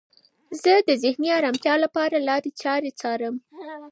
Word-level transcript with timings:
زه 0.61 0.73
د 0.87 0.89
ذهني 1.03 1.29
ارامتیا 1.39 1.75
لپاره 1.83 2.25
لارې 2.27 2.51
چارې 2.61 2.89
لټوم. 2.95 3.35